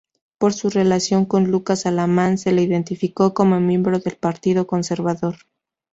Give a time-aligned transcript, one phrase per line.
[0.39, 5.35] Por su relación con Lucas Alamán se le identificó como miembro del Partido Conservador.